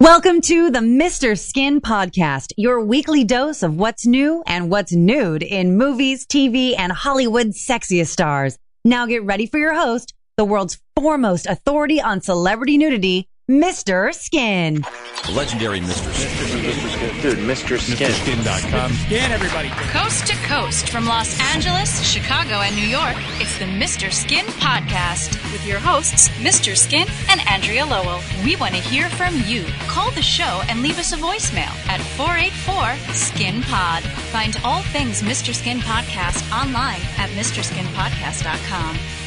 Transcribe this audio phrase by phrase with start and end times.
[0.00, 1.38] Welcome to the Mr.
[1.38, 6.92] Skin Podcast, your weekly dose of what's new and what's nude in movies, TV, and
[6.92, 8.58] Hollywood's sexiest stars.
[8.84, 14.12] Now get ready for your host, the world's foremost authority on celebrity nudity, Mr.
[14.12, 14.84] Skin.
[15.32, 16.12] Legendary Mr.
[16.12, 16.64] Skin.
[16.64, 16.88] Mr.
[16.90, 17.20] Skin.
[17.22, 17.78] Dude, Mr.
[17.78, 18.10] Skin.
[18.10, 18.92] Skin.com.
[18.92, 19.68] Skin everybody.
[19.92, 24.12] Coast to coast from Los Angeles, Chicago, and New York, it's the Mr.
[24.12, 26.76] Skin Podcast with your hosts, Mr.
[26.76, 28.20] Skin and Andrea Lowell.
[28.44, 29.64] We want to hear from you.
[29.86, 34.02] Call the show and leave us a voicemail at 484 Skin Pod.
[34.32, 35.54] Find all things Mr.
[35.54, 39.25] Skin Podcast online at MrSkinPodcast.com.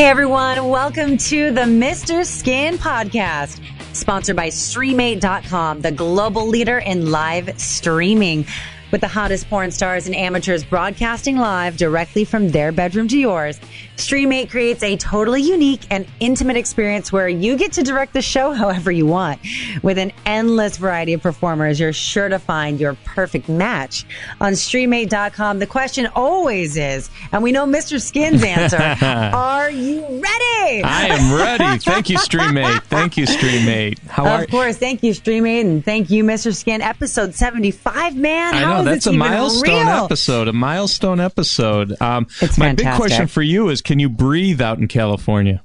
[0.00, 2.24] Hey everyone, welcome to the Mr.
[2.24, 3.60] Skin Podcast,
[3.94, 8.46] sponsored by Streamate.com, the global leader in live streaming.
[8.92, 13.60] With the hottest porn stars and amateurs broadcasting live directly from their bedroom to yours,
[14.00, 18.52] Streamate creates a totally unique and intimate experience where you get to direct the show
[18.52, 19.40] however you want.
[19.82, 24.06] With an endless variety of performers, you're sure to find your perfect match.
[24.40, 28.00] On Streamate.com, the question always is, and we know Mr.
[28.00, 28.78] Skin's answer,
[29.34, 30.59] are you ready?
[30.84, 31.78] I am ready.
[31.80, 32.82] Thank you, Streamate.
[32.84, 33.98] Thank you, Streamate.
[34.06, 34.76] How are Of course.
[34.76, 36.54] Thank you, Streamate, and thank you, Mr.
[36.54, 36.80] Skin.
[36.80, 38.54] Episode 75, man.
[38.54, 40.04] I know that's a milestone real?
[40.04, 40.48] episode.
[40.48, 42.00] A milestone episode.
[42.00, 45.62] Um, It's my big question for you is: Can you breathe out in California?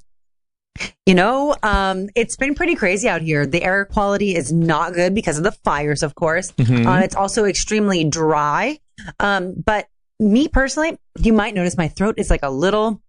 [1.06, 3.46] You know, um, it's been pretty crazy out here.
[3.46, 6.52] The air quality is not good because of the fires, of course.
[6.54, 6.86] Mhm.
[6.86, 8.80] Uh, it's also extremely dry.
[9.20, 9.88] Um, but
[10.20, 13.02] me personally, you might notice my throat is like a little,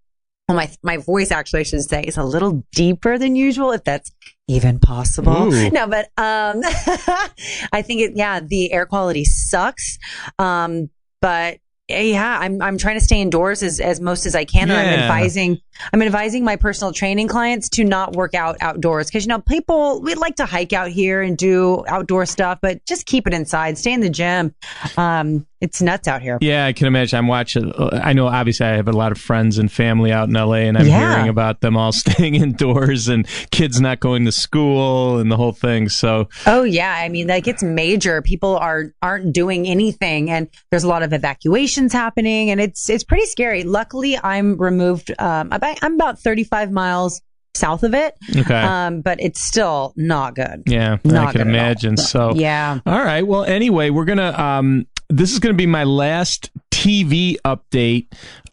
[0.48, 3.82] well, my, my voice actually, I should say, is a little deeper than usual, if
[3.82, 4.12] that's
[4.46, 5.52] even possible.
[5.52, 5.70] Ooh.
[5.70, 6.60] No, but, um,
[7.72, 9.98] I think it, yeah, the air quality sucks.
[10.38, 14.70] Um, but yeah, I'm, I'm trying to stay indoors as, as most as I can.
[14.70, 15.58] And I'm advising,
[15.92, 20.00] I'm advising my personal training clients to not work out outdoors because, you know, people,
[20.00, 23.78] we like to hike out here and do outdoor stuff, but just keep it inside,
[23.78, 24.54] stay in the gym.
[24.96, 26.38] Um, it's nuts out here.
[26.40, 27.18] Yeah, I can imagine.
[27.18, 27.72] I'm watching.
[27.92, 30.76] I know, obviously, I have a lot of friends and family out in LA, and
[30.76, 31.14] I'm Yeah.
[31.14, 35.52] hearing about them all staying indoors and kids not going to school and the whole
[35.52, 35.88] thing.
[35.88, 38.20] So, Oh yeah, I mean like it's major.
[38.22, 43.04] People are aren't doing anything, and there's a lot of evacuations happening, and it's it's
[43.04, 43.62] pretty scary.
[43.64, 45.12] Luckily, I'm removed.
[45.18, 47.20] Um, about, I'm about 35 miles
[47.54, 48.54] south of it, okay.
[48.54, 50.62] um, but it's still not good.
[50.66, 51.96] yeah, not I can imagine.
[51.96, 52.80] So, Yeah.
[52.84, 53.26] All right.
[53.26, 54.32] Well, anyway, we're gonna.
[54.32, 58.06] Um, this is gonna be my last TV update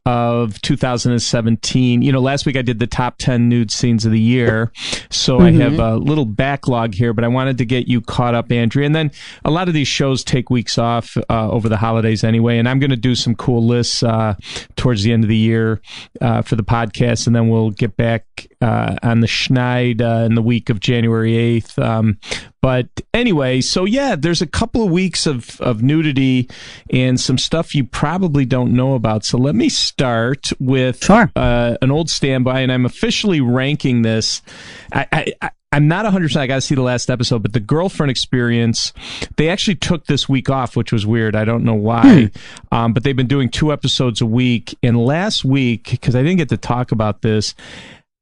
[0.06, 2.02] of 2017.
[2.02, 4.72] You know, last week I did the top 10 nude scenes of the year,
[5.10, 7.14] so I have a little backlog here.
[7.14, 8.86] But I wanted to get you caught up, Andrea.
[8.86, 9.12] And then
[9.46, 12.58] a lot of these shows take weeks off uh, over the holidays anyway.
[12.58, 14.36] And I'm gonna do some cool lists uh,
[14.76, 15.82] towards the end of the year
[16.22, 20.36] uh, for the podcast, and then we'll get back uh, on the Schneid uh, in
[20.36, 21.82] the week of January 8th.
[21.82, 22.18] Um,
[22.64, 26.50] but anyway, so yeah, there's a couple of weeks of, of nudity
[26.90, 29.26] and some stuff you probably don't know about.
[29.26, 31.30] So let me start with Sure.
[31.36, 34.42] uh, an old standby, and I'm officially ranking this.
[34.94, 36.38] I, I, I'm not 100%.
[36.38, 38.94] I got to see the last episode, but the girlfriend experience,
[39.36, 41.36] they actually took this week off, which was weird.
[41.36, 42.32] I don't know why.
[42.72, 44.74] Um, but they've been doing two episodes a week.
[44.82, 47.56] And last week, because I didn't get to talk about this,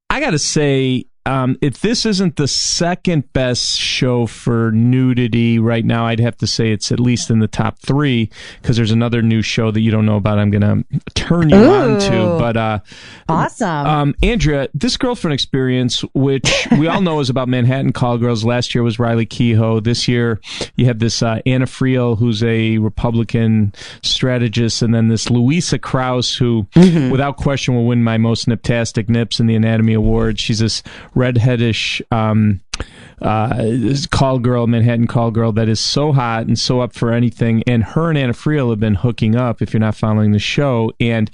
[0.10, 5.86] I got to say, um, if this isn't the second best show for nudity right
[5.86, 8.30] now, I'd have to say it's at least in the top three
[8.62, 10.40] because there's another new show that you don't know about.
[10.40, 11.74] I'm going to turn you Ooh.
[11.74, 12.80] on to, but uh,
[13.30, 13.68] Awesome.
[13.86, 18.44] um, Andrea, this girlfriend experience, which we all know is about Manhattan call girls.
[18.44, 19.84] Last year was Riley Keough.
[19.84, 20.40] This year
[20.76, 26.36] you have this uh, Anna Friel, who's a Republican strategist, and then this Louisa Krause,
[26.36, 30.40] who, without question, will win my most niptastic nips in the Anatomy Award.
[30.40, 30.82] She's this
[31.16, 32.02] redheadish.
[32.12, 32.62] Um,
[33.22, 33.64] uh,
[34.10, 37.64] call girl, Manhattan call girl, that is so hot and so up for anything.
[37.68, 39.62] And her and Anna Friel have been hooking up.
[39.62, 41.30] If you're not following the show, and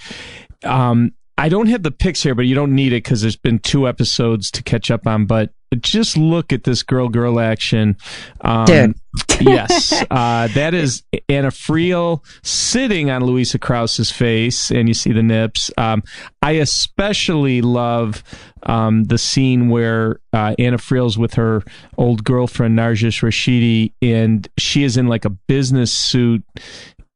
[0.63, 3.59] um, I don't have the pics here, but you don't need it because there's been
[3.59, 5.25] two episodes to catch up on.
[5.25, 7.97] But just look at this girl girl action.
[8.41, 8.95] Um, Dude.
[9.39, 15.23] Yes, uh, that is Anna Friel sitting on Louisa Krause's face, and you see the
[15.23, 15.71] nips.
[15.77, 16.03] Um,
[16.41, 18.23] I especially love
[18.63, 21.63] um, the scene where uh, Anna Friel's with her
[21.97, 26.43] old girlfriend Narges Rashidi, and she is in like a business suit,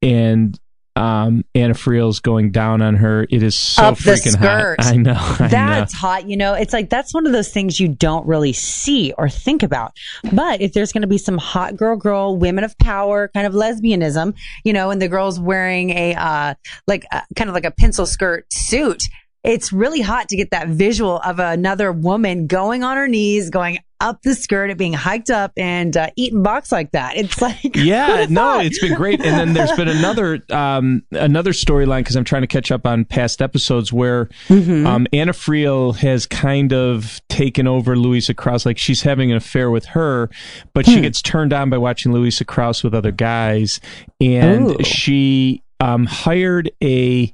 [0.01, 0.59] and
[0.95, 3.25] um, Anna Friel's going down on her.
[3.29, 4.75] It is so Up freaking hot.
[4.79, 5.13] I know.
[5.13, 5.47] I know.
[5.49, 6.29] That's hot.
[6.29, 9.63] You know, it's like that's one of those things you don't really see or think
[9.63, 9.93] about.
[10.33, 13.53] But if there's going to be some hot girl, girl, women of power kind of
[13.53, 16.55] lesbianism, you know, and the girl's wearing a, uh,
[16.87, 19.03] like, uh, kind of like a pencil skirt suit,
[19.43, 23.79] it's really hot to get that visual of another woman going on her knees, going
[23.99, 27.15] up the skirt, it being hiked up and uh, eating box like that.
[27.17, 29.19] It's like yeah, no, it's been great.
[29.23, 33.05] And then there's been another um, another storyline because I'm trying to catch up on
[33.05, 34.85] past episodes where Mm-hmm.
[34.87, 38.65] um, Anna Friel has kind of taken over Louisa Krause.
[38.65, 40.29] Like she's having an affair with her,
[40.73, 40.91] but Hmm.
[40.93, 43.79] she gets turned on by watching Louisa Krause with other guys,
[44.19, 44.83] and Ooh.
[44.83, 47.31] she um, hired a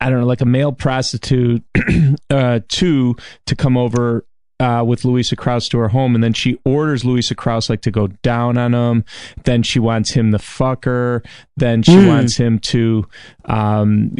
[0.00, 1.62] I don't know, like a male prostitute
[2.30, 3.16] uh, to
[3.46, 4.24] to come over
[4.60, 7.90] uh, with Louisa Krause to her home, and then she orders Louisa Krause like to
[7.90, 9.04] go down on him.
[9.44, 11.22] Then she wants him to fuck her.
[11.56, 12.06] Then she Hmm.
[12.06, 13.06] wants him to
[13.46, 14.14] um,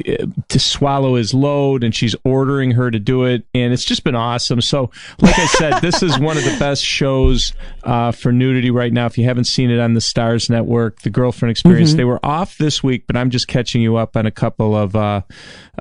[0.48, 4.14] to swallow his load, and she's ordering her to do it, and it's just been
[4.14, 4.60] awesome.
[4.60, 4.90] So,
[5.20, 7.52] like I said, this is one of the best shows
[7.84, 9.06] uh, for nudity right now.
[9.06, 11.96] If you haven't seen it on the Starz Network, the Girlfriend Experience, Mm-hmm.
[11.98, 14.94] they were off this week, but I'm just catching you up on a couple of
[14.96, 15.22] uh,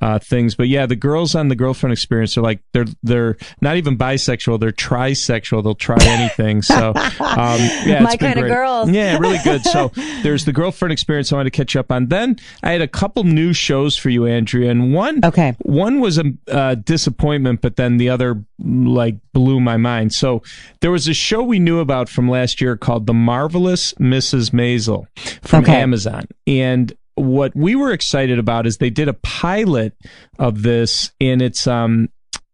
[0.02, 0.56] uh, things.
[0.56, 4.60] But yeah, the girls on the Girlfriend Experience are like they're they're not even bisexual;
[4.60, 5.64] they're trisexual.
[5.64, 6.62] They'll try anything.
[6.62, 8.50] So um, yeah, My kinda great.
[8.50, 8.90] girls.
[8.90, 9.64] Yeah, really good.
[9.64, 9.92] So
[10.24, 11.32] there's the Girlfriend Experience.
[11.32, 12.08] I wanted to catch you up on.
[12.08, 15.56] Then I had a couple new shows for you, Andrea, and one Okay.
[15.60, 20.14] one was a uh, disappointment, but then the other like blew my mind.
[20.14, 20.42] So
[20.82, 24.52] there was a show we knew about from last year called The Marvelous Mrs.
[24.52, 25.06] Maisel
[25.42, 25.76] from Okay.
[25.82, 29.94] Amazon, and what we were excited about is they did a pilot
[30.40, 32.10] of this, and it's um.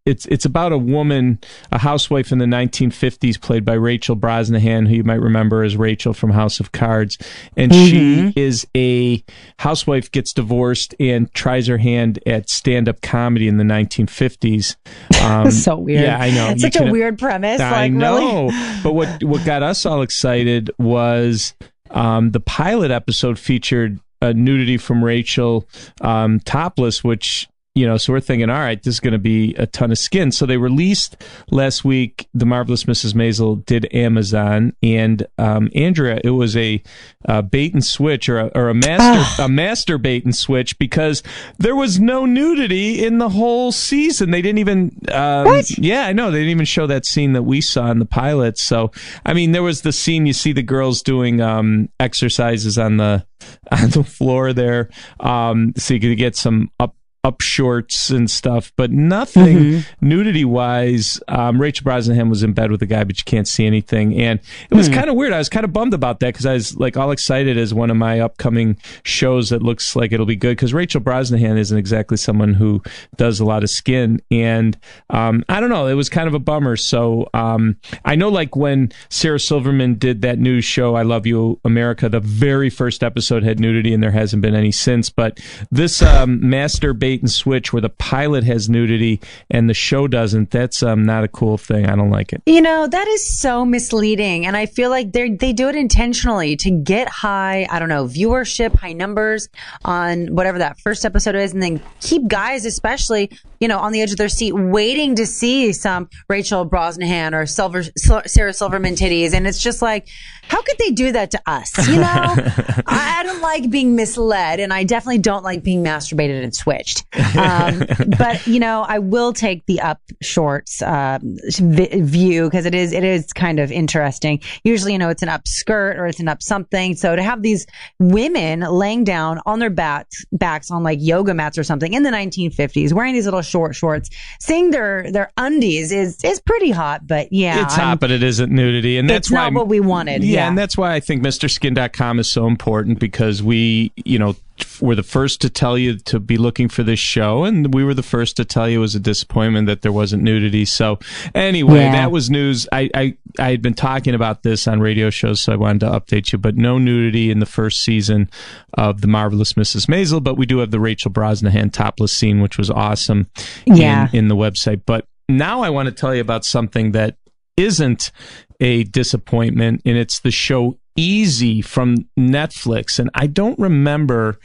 [0.06, 4.94] It's it's about a woman, a housewife in the 1950s, played by Rachel Brosnahan, who
[4.94, 7.18] you might remember as Rachel from House of Cards,
[7.56, 9.22] and she is a
[9.58, 14.76] housewife gets divorced and tries her hand at stand up comedy in the 1950s.
[15.20, 16.02] Um, so weird.
[16.02, 16.50] Yeah, I know.
[16.50, 17.60] It's such a weird premise.
[17.60, 18.48] I like know.
[18.48, 18.80] really.
[18.82, 21.54] but what what got us all excited was
[21.90, 25.68] um, the pilot episode featured A nudity from Rachel
[26.00, 27.96] um, topless, which you know.
[27.96, 30.32] So we're thinking, all right, this is going to be a ton of skin.
[30.32, 31.16] So they released
[31.50, 32.28] last week.
[32.34, 33.14] The marvelous Mrs.
[33.14, 36.82] Maisel did Amazon, and um, Andrea, it was a
[37.28, 41.22] uh, bait and switch or a, or a master a master bait and switch because
[41.58, 44.30] there was no nudity in the whole season.
[44.30, 45.78] They didn't even um, What?
[45.78, 46.30] yeah, I know.
[46.30, 48.58] They didn't even show that scene that we saw in the pilot.
[48.58, 48.90] So,
[49.24, 53.24] I mean, there was the scene you see the girls doing um, exercises on the
[53.72, 54.90] on the floor there,
[55.20, 61.20] um, so you could get some up up shorts and stuff, but nothing nudity wise.
[61.28, 64.40] Um, Rachel Brosnahan was in bed with a guy, but you can't see anything, and
[64.70, 65.32] it was kind of weird.
[65.32, 67.90] I was kind of bummed about that because I was like all excited as one
[67.90, 72.16] of my upcoming shows that looks like it'll be good because Rachel Brosnahan isn't exactly
[72.16, 72.82] someone who
[73.16, 74.78] does a lot of skin, and
[75.10, 75.86] um, I don't know.
[75.88, 76.76] It was kind of a bummer.
[76.76, 81.60] So um, I know, like when Sarah Silverman did that news show, "I Love You,
[81.64, 85.10] America," the very first episode had nudity, and there hasn't been any since.
[85.10, 85.38] But
[85.70, 89.20] this um, master bait and switch, where the pilot has nudity
[89.50, 91.86] and the show doesn't, that's um, not a cool thing.
[91.86, 92.42] I don't like it.
[92.46, 94.46] You know, that is so misleading.
[94.46, 98.04] And I feel like they they do it intentionally to get high, I don't know,
[98.04, 99.48] viewership, high numbers
[99.84, 103.30] on whatever that first episode is, and then keep guys, especially,
[103.60, 107.46] you know, on the edge of their seat, waiting to see some Rachel Brosnahan or
[107.46, 107.82] Silver,
[108.26, 109.34] Sarah Silverman titties.
[109.34, 110.08] And it's just like,
[110.50, 111.86] how could they do that to us?
[111.86, 112.04] You know,
[112.86, 117.04] I, don't like being misled, and I definitely don't like being masturbated and switched.
[117.36, 117.84] Um,
[118.18, 122.92] but you know, I will take the up shorts um, vi- view because it is
[122.92, 124.40] it is kind of interesting.
[124.64, 126.96] Usually, you know, it's an up skirt or it's an up something.
[126.96, 127.66] So to have these
[128.00, 132.10] women laying down on their backs backs on like yoga mats or something in the
[132.10, 137.06] 1950s, wearing these little short shorts, seeing their their undies is is pretty hot.
[137.06, 139.68] But yeah, it's I'm- hot, but it isn't nudity, and that's It's why not what
[139.68, 140.48] we wanted, Yeah, yeah.
[140.48, 144.36] and that's why I think MrSkin.com is so important because we, you know,
[144.80, 147.94] were the first to tell you to be looking for this show, and we were
[147.94, 150.64] the first to tell you it was a disappointment that there wasn't nudity.
[150.64, 150.98] So
[151.34, 151.92] anyway, Yeah.
[151.92, 152.66] that was news.
[152.72, 155.90] I, I I had been talking about this on radio shows, so I wanted to
[155.90, 156.38] update you.
[156.38, 158.28] But no nudity in the first season
[158.74, 159.86] of the marvelous Mrs.
[159.86, 163.28] Maisel, but we do have the Rachel Brosnahan topless scene, which was awesome.
[163.66, 164.08] Yeah.
[164.12, 164.82] in, in the website.
[164.86, 167.16] But now I want to tell you about something that
[167.56, 168.10] isn't
[168.58, 172.98] a disappointment, and it's the show Easy from Netflix.
[172.98, 174.38] And I don't remember,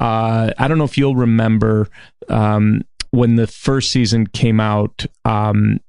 [0.00, 1.88] uh, I don't know if you'll remember
[2.28, 5.80] um, when the first season came out um,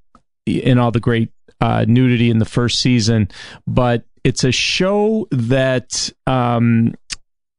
[0.47, 3.29] and all the great uh, nudity in the first season,
[3.67, 6.11] but it's a show that.
[6.27, 6.95] Um,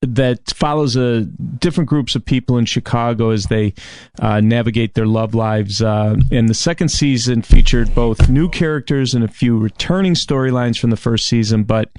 [0.02, 1.24] that follows a
[1.58, 3.74] different groups of people in Chicago as they
[4.18, 5.82] uh, navigate their love lives.
[5.82, 10.88] Uh, and the second season featured both new characters and a few returning storylines from
[10.88, 11.64] the first season.
[11.64, 11.90] But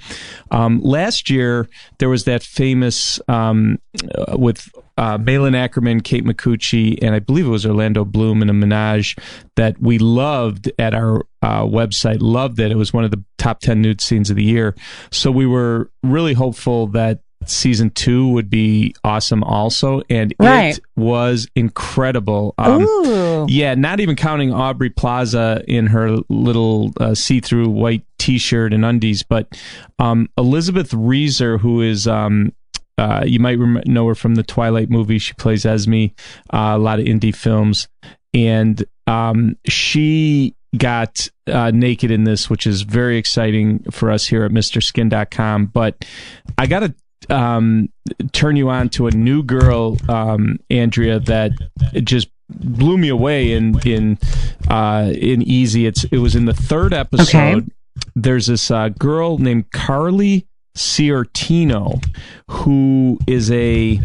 [0.50, 1.68] um, last year
[1.98, 3.78] there was that famous um,
[4.14, 4.68] uh, with
[4.98, 9.16] uh, Malin Akerman, Kate Micucci, and I believe it was Orlando Bloom in a menage
[9.54, 12.18] that we loved at our uh, website.
[12.20, 12.72] Loved it.
[12.72, 14.74] It was one of the top 10 nude scenes of the year.
[15.10, 20.76] So we were really hopeful that season two would be awesome also and Right.
[20.78, 23.46] it was incredible um, Ooh.
[23.48, 29.22] yeah not even counting aubrey plaza in her little uh, see-through white t-shirt and undies
[29.22, 29.48] but
[29.98, 32.52] um, elizabeth reaser who is um,
[32.98, 35.18] uh, you might rem- know her from the Twilight movie.
[35.18, 36.04] She plays Esme,
[36.52, 37.88] uh, a lot of indie films,
[38.34, 44.44] and um, she got uh, naked in this, which is very exciting for us here
[44.44, 45.66] at MrSkin.com.
[45.66, 46.04] But
[46.58, 46.94] I got to
[47.30, 47.88] um,
[48.32, 51.52] turn you on to a new girl, um, Andrea, that
[52.04, 54.18] just blew me away in in
[54.68, 55.86] uh, in Easy.
[55.86, 57.70] It's it was in the third episode.
[58.14, 62.04] There's this uh, girl named Karley Sciortino,
[62.50, 64.00] who is a,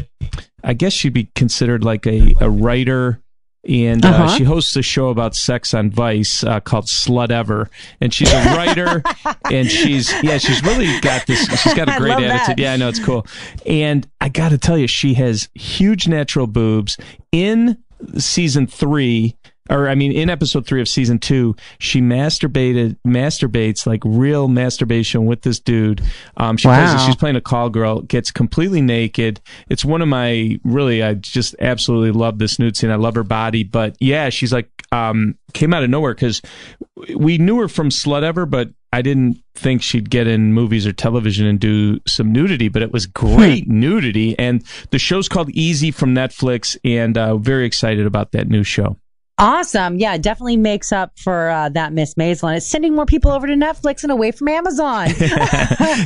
[0.64, 3.22] I guess she'd be considered like a, a writer.
[3.68, 4.38] And uh, Uh-huh.
[4.38, 7.68] she hosts a show about sex on Vice uh, called Slutever,
[8.00, 9.04] and she's a writer,
[9.52, 11.46] and she's yeah, she's really got this.
[11.62, 12.42] She's got a great love that.
[12.44, 12.60] attitude.
[12.60, 13.28] Yeah, I know it's cool.
[13.66, 16.98] And I got to tell you, she has huge natural boobs.
[17.34, 17.78] In
[18.18, 19.36] season three,
[19.70, 25.26] or I mean, in episode three of season two, she masturbated, masturbates like real masturbation
[25.26, 26.02] with this dude.
[26.38, 27.06] Um, she plays, Wow.
[27.06, 29.40] she's playing a call girl, gets completely naked.
[29.70, 32.92] It's one of my really, I just absolutely love this nude scene.
[32.92, 36.42] I love her body, but yeah, she's like, um, came out of nowhere because
[37.16, 41.46] we knew her from Slutever, but I didn't think she'd get in movies or television
[41.46, 44.38] and do some nudity, but it was great nudity.
[44.40, 48.96] And the show's called Easy from Netflix, and uh, very excited about that new show.
[49.40, 50.00] Awesome.
[50.00, 52.58] Yeah, it definitely makes up for uh, that Miss Maisel.
[52.58, 55.10] It's sending more people over to Netflix and away from Amazon.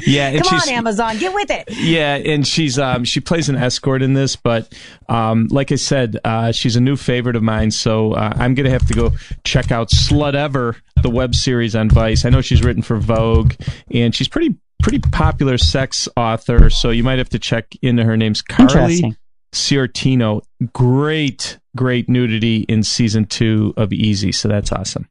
[0.05, 1.65] Yeah, Come she's on, Amazon, get with it.
[1.69, 4.73] yeah, and she's um she plays an escort in this, but
[5.09, 8.69] um like I said, uh she's a new favorite of mine, so uh, I'm gonna
[8.69, 9.11] have to go
[9.43, 12.25] check out Slutever, the web series on Vice.
[12.25, 13.53] I know she's written for Vogue,
[13.93, 18.17] and she's pretty pretty popular sex author, so you might have to check into her.
[18.17, 18.61] Name's Karley
[18.99, 19.17] Interesting.
[20.73, 25.07] Great, great nudity in season two of Easy, so that's awesome.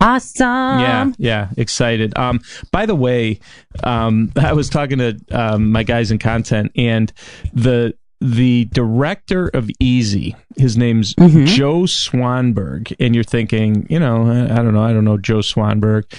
[0.00, 0.80] Awesome.
[0.80, 2.16] Yeah, yeah, excited.
[2.18, 2.40] Um,
[2.72, 3.38] by the way,
[3.84, 7.12] um, I was talking to um, my guys in content, and
[7.52, 14.44] the the director of Easy, his name's Joe Swanberg, and you're thinking, you know, I,
[14.44, 16.12] I don't know, I don't know Joe Swanberg.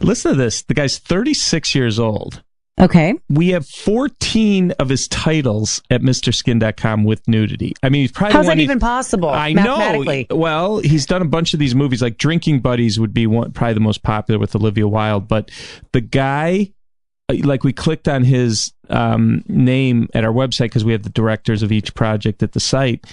[0.00, 2.42] Listen to this: the guy's 36 years old.
[2.80, 3.14] Okay.
[3.28, 7.74] We have 14 of his titles at MrSkin.com with nudity.
[7.82, 9.28] I mean, he's probably How's that even possible?
[9.28, 10.04] I know.
[10.30, 12.00] Well, he's done a bunch of these movies.
[12.00, 15.28] Like Drinking Buddies would be one, probably the most popular with Olivia Wilde.
[15.28, 15.50] But
[15.92, 16.72] the guy,
[17.28, 21.10] uh, like we clicked on his um, name at our website because we have the
[21.10, 23.06] directors of each project at the site,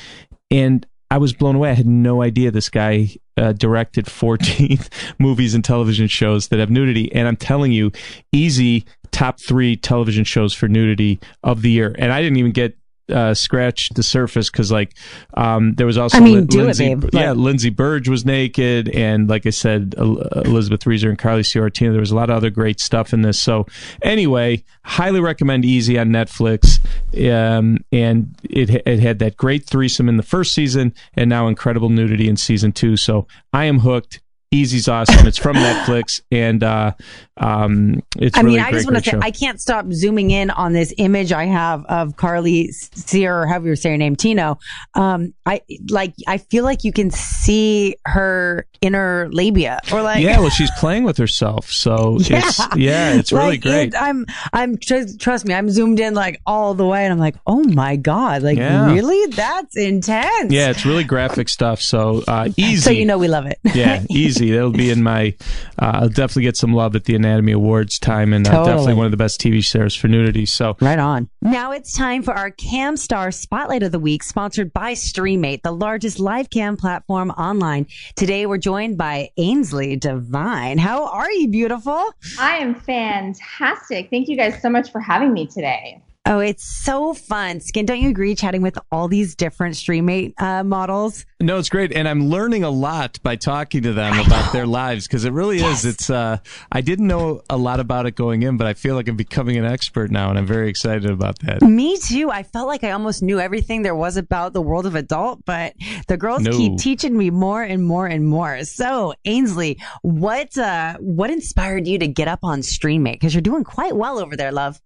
[0.50, 1.72] and I was blown away.
[1.72, 4.80] I had no idea this guy uh, directed 14
[5.20, 7.14] movies and television shows that have nudity.
[7.14, 7.92] And I'm telling you,
[8.32, 8.86] easy
[9.18, 11.96] top three television shows for nudity of the year.
[11.98, 12.78] And I didn't even get
[13.10, 14.94] uh, scratch the surface because like
[15.34, 17.10] um, there was also I mean, it, Lindsay, babe.
[17.14, 21.92] yeah, Lindsay Burdge was naked, and like I said, El- Elizabeth Reaser and Karley Sciortino.
[21.94, 23.40] There was a lot of other great stuff in this.
[23.40, 23.66] So
[24.04, 26.78] anyway, highly recommend Easy on Netflix.
[27.18, 31.90] Um, and it it had that great threesome in the first season, and now incredible
[31.90, 32.98] nudity in season two.
[32.98, 34.22] So I am hooked.
[34.52, 35.28] Easy's awesome.
[35.28, 36.94] It's from Netflix, and uh,
[37.36, 39.20] um, it's I really mean, I great, just want to say, show.
[39.22, 43.68] I can't stop zooming in on this image I have of Karley Sear, or however
[43.68, 44.58] you say her name, Tino.
[44.94, 50.40] Um, I like, I feel like you can see her inner labia, or like, yeah,
[50.40, 52.38] well, she's playing with herself, so Yeah.
[52.40, 53.88] it's yeah, it's really Like, great.
[53.90, 57.20] it- I'm, I'm trust, trust me, I'm zoomed in like all the way, and I'm
[57.20, 58.94] like, oh my god, like Yeah.
[58.94, 60.54] really, that's intense.
[60.54, 61.82] Yeah, it's really graphic stuff.
[61.82, 62.78] So uh, easy.
[62.82, 63.60] So you know we love it.
[63.74, 64.37] yeah, easy.
[64.40, 65.36] That'll be in my.
[65.80, 68.68] Uh, I'll definitely get some love at the Anatomy Awards time, and uh, Totally.
[68.72, 70.46] definitely one of the best TV shows for nudity.
[70.46, 71.30] So Right on.
[71.42, 75.72] Now it's time for our Cam Star Spotlight of the Week, sponsored by Streamate, the
[75.72, 77.88] largest live cam platform online.
[78.16, 80.78] Today we're joined by Ainsley Divine.
[80.78, 82.14] How are you, beautiful?
[82.40, 84.10] I am fantastic.
[84.10, 86.02] Thank you guys so much for having me today.
[86.30, 87.62] Oh, it's so fun.
[87.62, 91.26] Skin, don't you agree chatting with all these different Streamate uh, models?
[91.40, 95.08] no, it's great, and I'm learning a lot by talking to them about their lives
[95.08, 95.86] because it really is.
[95.86, 96.10] It's.
[96.10, 96.40] Uh,
[96.72, 99.56] I didn't know a lot about it going in, but I feel like I'm becoming
[99.56, 101.62] an expert now, and I'm very excited about that.
[101.62, 102.30] Me too.
[102.30, 105.76] I felt like I almost knew everything there was about the world of adult, but
[106.10, 106.52] the girls No.
[106.52, 108.64] keep teaching me more and more and more.
[108.66, 113.14] So, Ainsley, what uh, what inspired you to get up on Streamate?
[113.14, 114.82] Because you're doing quite well over there, love.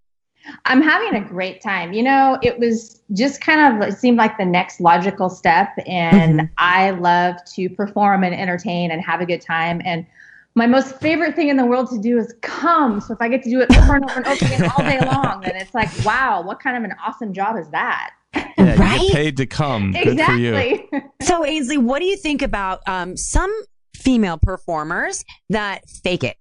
[0.64, 1.92] I'm having a great time.
[1.92, 6.40] You know, it was just kind of it seemed like the next logical step, and
[6.40, 6.50] Mhm.
[6.58, 9.80] I love to perform and entertain and have a good time.
[9.84, 10.06] And
[10.54, 13.00] my most favorite thing in the world to do is come.
[13.00, 15.00] So if I get to do it over and over and over again all day
[15.04, 18.10] long, then it's like, wow, what kind of an awesome job is that?
[18.34, 19.00] Yeah, you Right?
[19.00, 19.92] get paid to come.
[19.92, 20.54] Good for you.
[20.54, 20.88] exactly.
[21.22, 23.50] So, Ainsley, what do you think about um, some
[23.94, 26.36] female performers that fake it?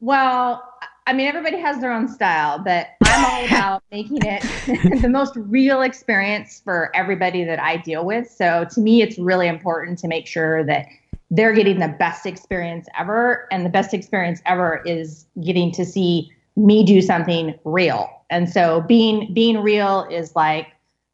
[0.00, 0.62] Well,
[1.08, 5.34] I mean, everybody has their own style, but I'm all about making it the most
[5.36, 8.28] real experience for everybody that I deal with.
[8.28, 10.86] So to me, it's really important to make sure that
[11.30, 13.46] they're getting the best experience ever.
[13.52, 18.10] And the best experience ever is getting to see me do something real.
[18.30, 20.68] And so being being real is like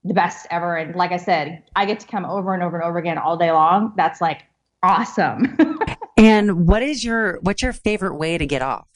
[0.05, 0.77] the best ever.
[0.77, 3.37] And like I said, I get to come over and over and over again all
[3.37, 3.93] day long.
[3.97, 4.45] That's like
[4.83, 5.59] awesome.
[6.23, 8.87] And what is your what's your favorite way to get off?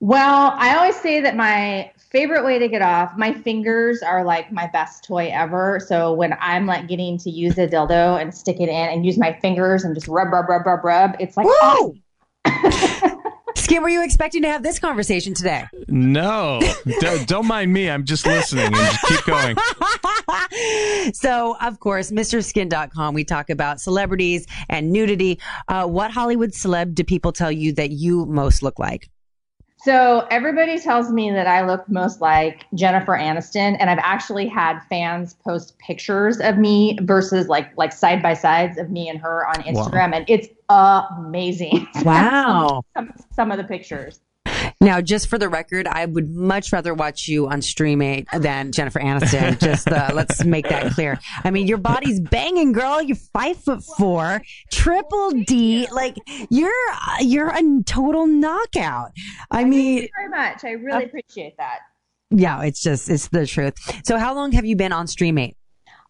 [0.00, 4.52] Well, I always say that my favorite way to get off, my fingers are like
[4.52, 5.80] my best toy ever.
[5.86, 9.18] So when I'm like getting to use a dildo and stick it in and use
[9.18, 11.52] my fingers and just rub, rub, rub, rub, rub, it's like Woo!
[11.62, 12.02] awesome.
[13.56, 15.66] Skin, were you expecting to have this conversation today?
[15.88, 16.60] No,
[17.00, 17.90] don't, don't mind me.
[17.90, 19.56] I'm just listening and just keep going.
[21.14, 25.40] so, of course, MrSkin.com, we talk about celebrities and nudity.
[25.68, 29.08] Uh, what Hollywood celeb do people tell you that you most look like?
[29.86, 34.80] So everybody tells me that I look most like Jennifer Aniston, and I've actually had
[34.90, 39.46] fans post pictures of me versus like like side by sides of me and her
[39.46, 41.86] on Instagram, and it's amazing.
[42.04, 42.82] Wow.
[42.96, 44.18] some, some of the pictures.
[44.80, 49.00] Now, just for the record, I would much rather watch you on Streamate than Jennifer
[49.00, 49.58] Aniston.
[49.58, 51.18] Just uh, let's make that clear.
[51.44, 53.00] I mean, your body's banging, girl.
[53.00, 55.88] You're five foot four, triple D.
[55.90, 56.16] Like
[56.50, 59.12] you're uh, you're a total knockout.
[59.50, 60.62] I Thank mean, you very much.
[60.64, 61.78] I really appreciate that.
[62.30, 63.74] yeah, it's just it's the truth.
[64.04, 65.54] So, how long have you been on Streamate?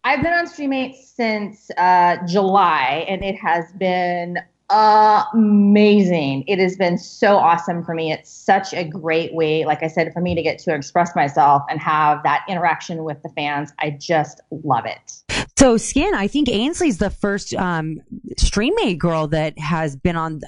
[0.03, 4.37] I've been on Streamate since uh, July, and it has been
[4.69, 6.43] amazing.
[6.47, 8.11] It has been so awesome for me.
[8.11, 11.63] It's such a great way, like I said, for me to get to express myself
[11.69, 13.71] and have that interaction with the fans.
[13.79, 15.23] I just love it.
[15.57, 18.01] So, Skin, I think Ainsley's the first um,
[18.35, 20.41] Streamate girl that has been on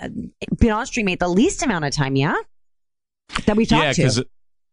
[0.58, 2.16] been on Streamate the least amount of time.
[2.16, 2.36] Yeah,
[3.46, 4.28] that we talked Yeah, to.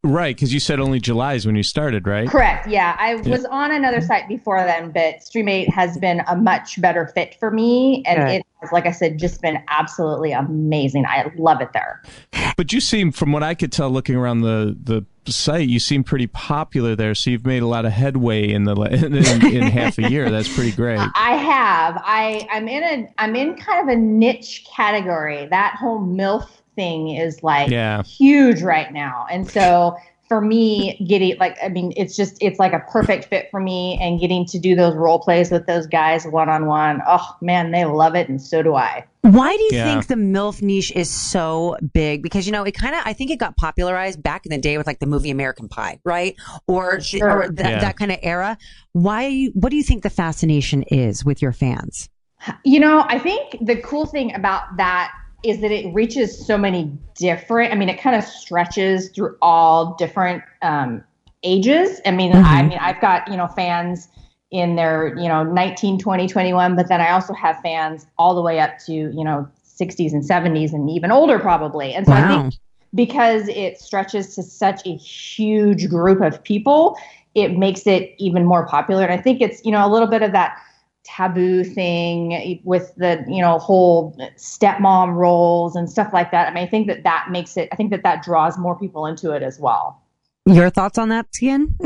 [0.07, 2.29] Because right, because you said only July is when you started, right?
[2.29, 2.69] Correct.
[2.69, 7.07] Yeah, I was on another site before then, but Streamate has been a much better
[7.09, 8.29] fit for me, and Good.
[8.29, 11.05] it has, like I said, just been absolutely amazing.
[11.07, 12.03] I love it there.
[12.57, 16.05] But you seem, from what I could tell, looking around the the site, you seem
[16.05, 17.15] pretty popular there.
[17.15, 20.31] So you've made a lot of headway in the in, in half a year.
[20.31, 21.01] That's pretty great.
[21.01, 22.01] I have.
[22.05, 25.47] I I'm in a I'm in kind of a niche category.
[25.47, 28.03] That whole MILF thing is like Yeah.
[28.05, 29.27] huge right now.
[29.31, 29.97] And so
[30.29, 33.99] for me, getting like I mean, it's just it's like a perfect fit for me
[34.01, 37.01] and getting to do those role plays with those guys one on one.
[37.07, 39.05] Oh man, they love it and so do I.
[39.23, 39.85] Why do you Yeah.
[39.85, 42.23] think the MILF niche is so big?
[42.23, 44.79] Because, you know, it kind of, I think it got popularized back in the day
[44.79, 46.37] with like the movie American Pie, right?
[46.69, 47.43] Or, Sure.
[47.45, 47.79] or that, Yeah.
[47.81, 48.57] that kind of era.
[48.93, 52.09] Why, what do you think the fascination is with your fans?
[52.65, 55.11] You know, I think the cool thing about that
[55.43, 57.73] is that it reaches so many different.
[57.73, 61.05] I mean, it kind of stretches through all different um,
[61.43, 62.01] ages.
[62.05, 62.69] I mean, I Mhm.
[62.69, 64.09] mean, I've got you know fans
[64.51, 68.43] in their you know 19, 20, 21, but then I also have fans all the
[68.43, 71.93] way up to you know 60s and 70s and even older probably.
[71.95, 72.55] And so I think
[72.95, 76.97] because it stretches to such a huge group of people,
[77.35, 79.05] it makes it even more popular.
[79.05, 80.59] And I think it's you know a little bit of that
[81.07, 86.49] taboo thing with the you know whole stepmom roles and stuff like that.
[86.49, 87.69] I mean, I think that that makes it.
[87.73, 90.03] I think that that draws more people into it as well.
[90.47, 91.75] Your thoughts on that, Skin?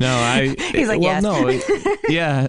[0.00, 0.54] No, I.
[0.72, 1.22] He's like, well, yes.
[1.22, 2.48] no, it- yeah.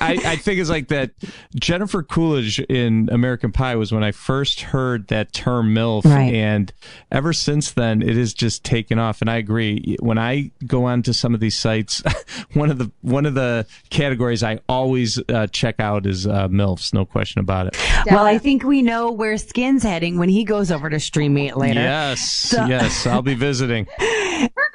[0.00, 1.10] I, I think it's like that.
[1.54, 6.32] Jennifer Coolidge in American Pie was when I first heard that term MILF, Right.
[6.34, 6.72] and
[7.10, 9.20] ever since then, it has just taken off.
[9.20, 9.96] And I agree.
[10.00, 12.02] When I go onto some of these sites,
[12.54, 16.92] one of the one of the categories I always uh, check out is uh, MILFs.
[16.92, 17.76] No question about it.
[18.10, 21.80] well, I think we know where Skin's heading when he goes over to Streamate later.
[21.80, 23.86] Yes, yes, I'll be visiting.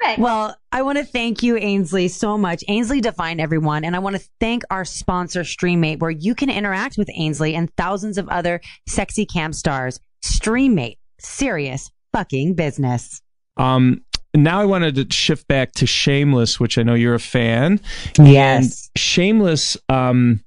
[0.00, 0.20] Perfect.
[0.20, 2.62] Well, I want to thank you, Ainsley, so much.
[2.68, 3.84] Ainsley Divine everyone.
[3.84, 7.72] And I want to thank our sponsor, Streamate, where you can interact with Ainsley and
[7.76, 9.98] thousands of other sexy cam stars.
[10.22, 13.22] Streamate, serious fucking business.
[13.56, 14.02] Um,
[14.34, 17.80] now I wanted to shift back to Shameless, which I know you're a fan.
[18.18, 18.90] Yes.
[18.94, 20.44] And Shameless, um,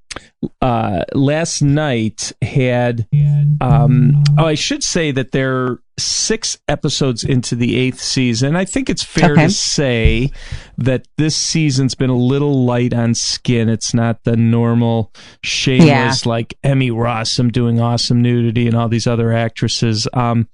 [0.61, 3.07] uh, last night had.
[3.61, 8.55] Um, oh, I should say that they're six episodes into the eighth season.
[8.55, 9.43] I think it's fair Okay.
[9.47, 10.31] to say
[10.77, 13.69] that this season's been a little light on skin.
[13.69, 19.31] It's not the normal shameless like Emmy Rossum doing awesome nudity and all these other
[19.31, 20.07] actresses.
[20.13, 20.47] Um,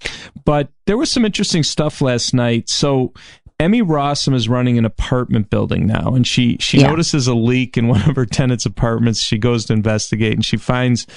[0.44, 2.68] but there was some interesting stuff last night.
[2.68, 3.14] So
[3.60, 6.90] Emmy Rossum is running an apartment building now, and she she Yeah.
[6.90, 9.20] notices a leak in one of her tenants' apartments.
[9.20, 11.08] She goes to investigate, and she finds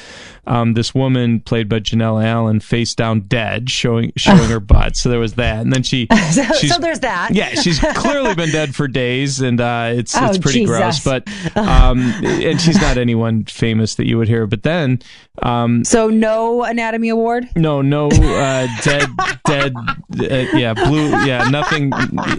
[0.46, 4.96] um, this woman played by Janelle Allen face down dead, showing showing her butt.
[4.96, 7.34] So there was that, and then she So, so there's that.
[7.34, 10.76] yeah, she's clearly been dead for days, and uh, it's Oh, it's pretty Jesus.
[10.78, 11.04] gross.
[11.04, 14.46] But um, and she's not anyone famous that you would hear.
[14.46, 15.00] But then
[15.42, 17.50] um, So no Anatomy Award.
[17.54, 19.08] no, no, uh, dead,
[19.44, 19.74] dead,
[20.18, 20.24] uh,
[20.56, 21.90] yeah, blue, yeah, nothing,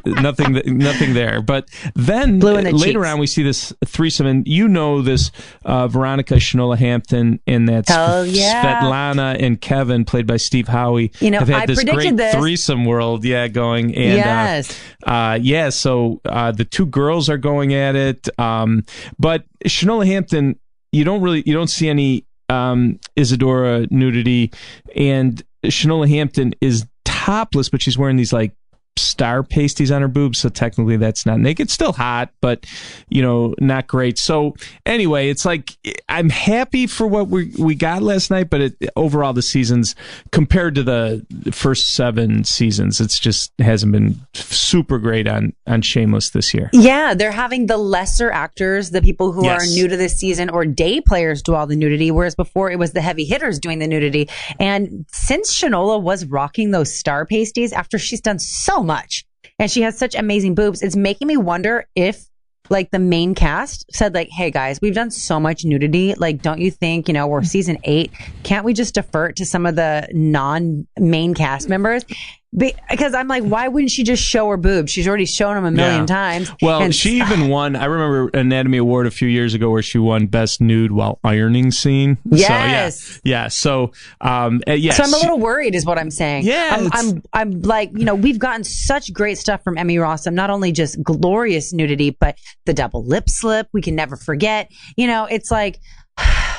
[0.06, 1.42] nothing, nothing there.
[1.42, 3.08] But then the later cheeks.
[3.08, 5.32] on, we see this threesome, and you know this
[5.64, 8.82] uh, Veronica Shanola Hampton and that Hell yeah.
[8.82, 12.18] Svetlana and Kevin, played by Steve Howey, You know, have had I this predicted great
[12.18, 12.36] this.
[12.36, 13.96] threesome world, yeah, going.
[13.96, 14.80] And, Yes.
[15.06, 18.84] Uh, uh, yeah, so uh, the two girls are going at it, um,
[19.20, 20.60] but Shanola Hampton,
[20.92, 24.52] you don't really, you don't see any um, Isidora nudity,
[24.96, 26.86] and Shanola Hampton is
[27.22, 28.54] topless, but she's wearing these like
[28.98, 31.70] star pasties on her boobs, so technically that's not naked.
[31.70, 32.66] Still hot, but
[33.10, 34.18] you know, not great.
[34.18, 35.78] So anyway, it's like
[36.10, 39.96] I'm happy for what we we got last night, but it, overall the seasons
[40.32, 46.32] compared to the first seven seasons, it's just hasn't been super great on on Shameless
[46.32, 46.70] this year.
[46.74, 49.62] Yeah, they're having the lesser actors, the people who Yes.
[49.64, 52.78] are new to this season, or day players do all the nudity, whereas before it
[52.78, 54.30] was the heavy hitters doing the nudity.
[54.60, 59.26] And since Shanola was rocking those star pasties after she's done so much.
[59.60, 62.26] And she has such amazing boobs, it's making me wonder if
[62.70, 66.14] like the main cast said like hey guys we've done so much nudity.
[66.16, 68.12] Like don't you think you know we're season eight.
[68.44, 72.04] Can't we just defer to some of the non main cast members?
[72.06, 72.16] Be-
[72.58, 75.72] because i'm like why wouldn't she just show her boobs she's already shown them a
[75.72, 76.06] million Yeah.
[76.06, 77.76] times Well, And- she even won.
[77.78, 81.72] I remember Anatomy Award a few years ago where she won Best Nude while ironing
[81.72, 82.18] scene.
[82.30, 83.00] Yes.
[83.04, 83.48] So, yeah, yeah.
[83.48, 84.98] So, um, uh, yes.
[84.98, 86.44] So I'm a little worried, is what I'm saying.
[86.46, 90.34] Yeah, I'm, I'm, I'm like, you know, we've gotten such great stuff from Emmy Rossum.
[90.34, 93.68] Not only just glorious nudity, but the double lip slip.
[93.74, 94.70] We can never forget.
[94.98, 95.80] You know, it's like,
[96.18, 96.58] I,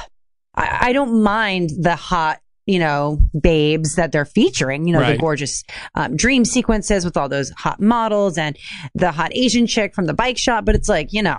[0.55, 2.41] I don't mind the hot.
[2.67, 5.65] You know, babes that they're featuring, you know, the gorgeous
[5.97, 8.57] um, dream sequences with all those hot models and
[8.95, 10.65] the hot Asian chick from the bike shop.
[10.65, 11.39] But it's like, you know,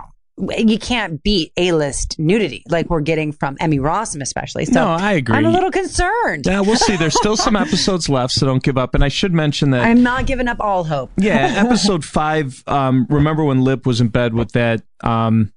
[0.58, 4.64] you can't beat A-list nudity like we're getting from Emmy Rossum, especially.
[4.64, 5.36] So No, I agree.
[5.36, 6.44] I'm a little concerned.
[6.46, 6.96] Yeah, we'll see.
[6.96, 8.94] There's still some episodes left, so don't give up.
[8.96, 9.84] And I should mention that.
[9.84, 11.12] I'm not giving up all hope.
[11.16, 12.62] yeah, episode five.
[12.66, 15.52] Um, remember when Lip was in bed with that um,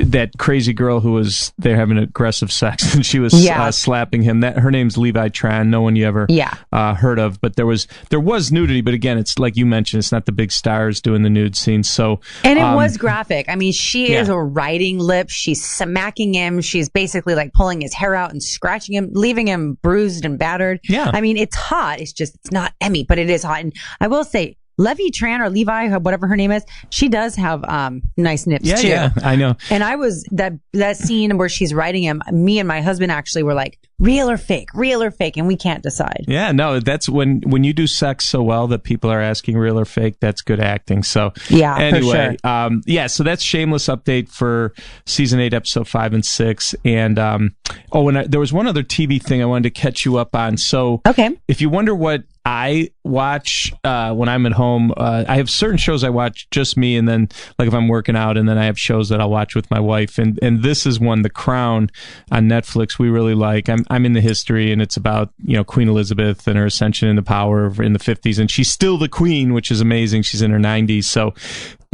[0.00, 3.64] that crazy girl who was they're having aggressive sex and she was Yeah.
[3.64, 4.40] uh, slapping him.
[4.40, 5.68] That her name's Levy Tran.
[5.68, 6.52] No one you ever Yeah.
[6.72, 8.82] uh, heard of, but there was there was nudity.
[8.82, 11.88] But again, it's like you mentioned, it's not the big stars doing the nude scenes.
[11.88, 13.48] So And it um, was graphic.
[13.48, 14.34] I mean, she is yeah.
[14.34, 15.30] a riding lip.
[15.30, 16.60] She's smacking him.
[16.60, 20.80] She's basically like pulling his hair out and scratching him, leaving him bruised and battered.
[20.84, 21.10] Yeah.
[21.12, 22.00] I mean, it's hot.
[22.00, 23.60] It's just, it's not Emmy, but it is hot.
[23.60, 27.64] And I will say, Levy Tran or Levi, whatever her name is, she does have
[27.64, 28.88] um nice nips yeah, too.
[28.88, 29.56] yeah, I know.
[29.70, 32.22] And I was that that scene where she's writing him.
[32.32, 35.56] Me and my husband actually were like, real or fake, real or fake, and we
[35.56, 36.24] can't decide.
[36.26, 39.78] Yeah, no, that's when when you do sex so well that people are asking real
[39.78, 40.16] or fake.
[40.20, 41.02] That's good acting.
[41.02, 43.06] So Yeah, Anyway, um, yeah.
[43.06, 44.74] So that's shameless update for
[45.06, 46.74] season eight, episode five and six.
[46.84, 47.54] And um,
[47.92, 50.34] oh, and I, there was one other TV thing I wanted to catch you up
[50.34, 50.56] on.
[50.56, 51.30] So Okay.
[51.48, 55.78] if you wonder what I watch uh, when I'm at home, uh, I have certain
[55.78, 57.28] shows I watch just me, and then
[57.58, 59.80] like if I'm working out, and then I have shows that I'll watch with my
[59.80, 60.18] wife.
[60.18, 61.90] And and this is one, The Crown,
[62.30, 62.98] on Netflix.
[62.98, 63.68] We really like.
[63.70, 67.08] I'm I'm in the history, and it's about you know Queen Elizabeth and her ascension
[67.08, 70.22] into power in the 50s, and she's still the queen, which is amazing.
[70.22, 71.32] She's in her 90s, so.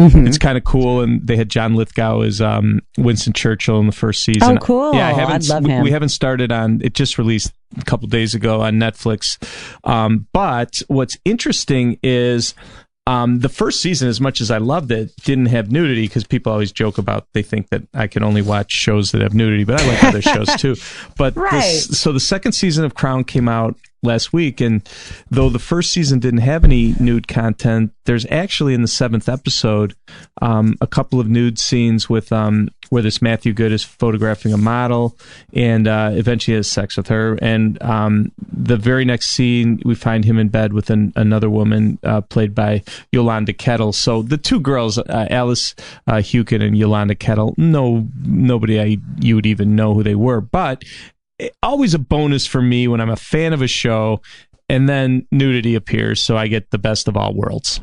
[0.03, 3.93] It's kind of cool, and they had John Lithgow as um, Winston Churchill in the
[3.93, 4.57] first season.
[4.57, 4.95] Oh, cool.
[4.95, 5.47] Yeah, I haven't.
[5.51, 6.81] Love we- We haven't started on.
[6.83, 9.39] It just released a couple days ago on Netflix.
[9.85, 12.55] Um, but what's interesting is
[13.07, 16.53] um, the first season, as much as I loved it, didn't have nudity because people
[16.53, 19.81] always joke about they think that I can only watch shows that have nudity, but
[19.81, 20.77] I like other shows too.
[21.17, 21.51] But Right.
[21.63, 24.89] this, so the second season of Crown came out last week, and
[25.31, 29.95] though the first season didn't have any nude content, there's actually in the seventh episode
[30.41, 34.57] um, a couple of nude scenes with um, where this Matthew Goode is photographing a
[34.57, 35.17] model
[35.53, 37.39] and uh, eventually has sex with her.
[37.41, 41.99] And um, the very next scene, we find him in bed with an, another woman
[42.03, 43.93] uh, played by Yolanda Kettle.
[43.93, 45.75] So the two girls, uh, Alice
[46.07, 50.41] uh, Hewkin and Yolanda Kettle, no, nobody I you would even know who they were,
[50.41, 50.85] but
[51.63, 54.21] always a bonus for me when I'm a fan of a show
[54.69, 57.81] and then nudity appears, so I get the best of all worlds.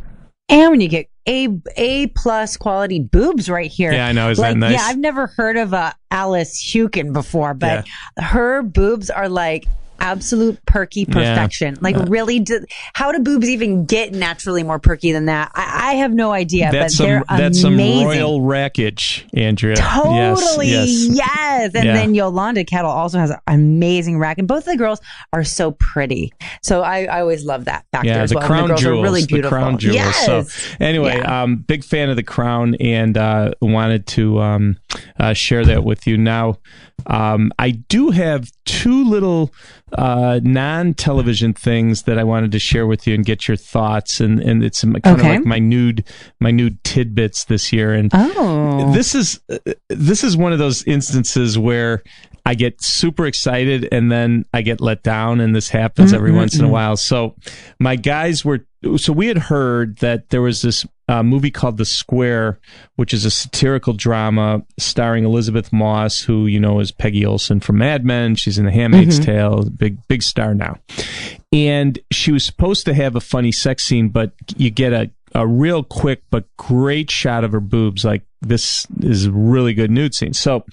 [0.50, 3.92] And when you get a a plus quality boobs right here.
[3.92, 4.30] Yeah, I know.
[4.30, 4.72] Isn't like, that nice?
[4.74, 7.86] Yeah, I've never heard of a Alice Hewkin before, but
[8.18, 9.66] her boobs are like
[10.12, 11.78] absolute perky perfection.
[11.82, 15.52] Like Uh, really, do, how do boobs even get naturally more perky than that?
[15.56, 18.06] I, I have no idea, that's but some they're that's some amazing.
[18.08, 19.76] royal wreckage, Andrea.
[19.76, 21.18] Totally, Yes, yes.
[21.18, 21.76] yes.
[21.76, 21.94] And Yeah.
[21.94, 25.00] then Yolanda Kettle also has an amazing rack, and both of the girls
[25.34, 26.32] are so pretty.
[26.64, 28.48] So I, I always love that factor Yeah, as the well.
[28.48, 29.00] Crown girls jewels.
[29.00, 29.50] are really beautiful.
[29.58, 29.96] The crown jewels.
[29.96, 30.26] Yes.
[30.26, 30.46] So
[30.80, 31.44] anyway, Yeah.
[31.44, 34.78] um, big fan of the crown, and uh, wanted to um,
[35.20, 36.18] uh, share that with you.
[36.18, 36.58] Now,
[37.06, 39.54] um, I do have two little
[39.94, 44.40] uh, non-television things that I wanted to share with you and get your thoughts, and
[44.40, 46.04] and it's kind of like my nude
[46.40, 48.92] my nude tidbits this year, and Oh.
[48.94, 49.40] this is
[49.90, 52.04] this is one of those instances where
[52.48, 56.40] I get super excited and then I get let down, and this happens every mm-hmm,
[56.40, 56.72] once in a mm-hmm.
[56.72, 56.96] while.
[56.96, 57.36] So
[57.78, 61.84] my guys were so we had heard that there was this uh, movie called The
[61.84, 62.60] Square,
[62.96, 67.80] which is a satirical drama starring Elisabeth Moss, who you know is Peggy Olson from
[67.80, 68.36] Mad Men.
[68.36, 69.26] She's in The Handmaid's mm-hmm.
[69.26, 70.78] Tale, big big star now.
[71.52, 75.46] And she was supposed to have a funny sex scene, but you get a a
[75.46, 78.06] real quick but great shot of her boobs.
[78.06, 80.34] Like this is a really good nude scene.
[80.34, 80.66] So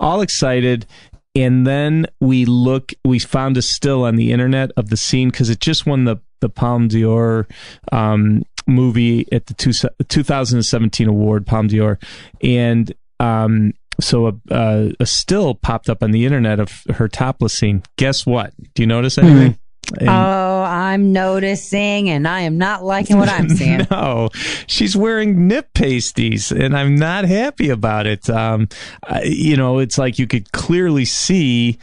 [0.00, 0.86] all excited.
[1.34, 5.50] And then we look, we found a still on the internet of the scene because
[5.50, 7.46] it just won the, the Palme d'Or
[7.92, 9.72] um, movie at the two,
[10.08, 11.98] 2017 award, Palme d'Or.
[12.42, 17.54] And um, so a, a, a still popped up on the internet of her topless
[17.54, 17.82] scene.
[17.96, 18.52] Guess what?
[18.74, 19.58] Do you notice anything?
[19.98, 23.86] And- Oh, I'm noticing, and I am not liking what I'm seeing.
[23.90, 24.28] no,
[24.66, 28.28] she's wearing nip pasties, and I'm not happy about it.
[28.28, 28.68] Um,
[29.06, 31.78] I, you know, it's like you could clearly see.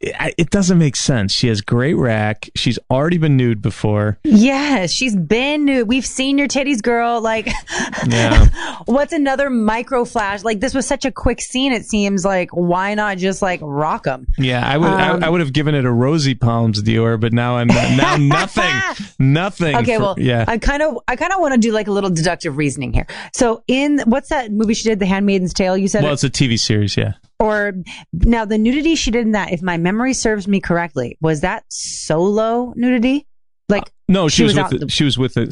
[0.00, 1.30] It, it doesn't make sense.
[1.32, 2.48] She has great rack.
[2.56, 4.18] She's already been nude before.
[4.24, 5.88] Yes, she's been nude.
[5.88, 7.20] We've seen your titties, girl.
[7.20, 7.48] Like,
[8.06, 8.48] Yeah.
[8.86, 10.42] what's another micro flash?
[10.42, 11.72] Like, this was such a quick scene.
[11.72, 14.26] It seems like why not just like rock them?
[14.38, 14.86] Yeah, I would.
[14.88, 18.16] Um, I, I would have given it a rosy palms Dior, but now I'm now
[18.18, 19.76] nothing, nothing.
[19.76, 20.46] Okay, for- well, yeah.
[20.48, 23.06] I kind of, I kind of want to do like a little deductive reasoning here.
[23.34, 25.76] So, in what's that movie she did, The Handmaid's Tale?
[25.76, 26.14] You said, well, it?
[26.14, 26.96] it's a TV series.
[26.96, 27.12] Yeah.
[27.40, 27.72] Or
[28.12, 31.64] now the nudity she did in that, if my memory serves me correctly, was that
[31.68, 33.26] solo nudity?
[33.68, 35.50] Like, No, she, She was, was with the- she was with uh,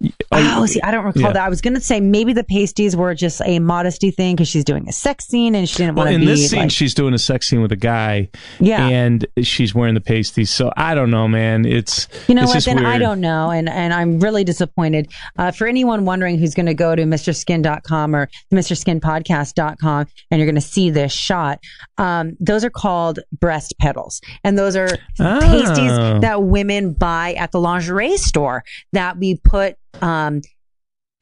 [0.00, 0.14] someone.
[0.32, 1.32] oh, see, I don't recall yeah.
[1.32, 1.42] that.
[1.44, 4.64] I was going to say maybe the pasties were just a modesty thing because she's
[4.64, 7.14] doing a sex scene and she didn't want to in this scene, like, she's doing
[7.14, 8.28] a sex scene with a guy.
[8.60, 8.86] Yeah.
[8.88, 10.50] and she's wearing the pasties.
[10.50, 11.64] So I don't know, man.
[11.64, 12.64] It's You know it's what?
[12.64, 15.10] Then I don't know, and and I'm really disappointed.
[15.38, 20.54] Uh, for anyone wondering who's going to go to MrSkin.com or MrSkinPodcast.com, and you're going
[20.54, 21.60] to see this shot,
[21.98, 24.88] um, those are called breast petals, and those are
[25.20, 25.40] Oh.
[25.40, 29.76] pasties that women buy at the lingerie store that we put.
[30.02, 30.42] Um,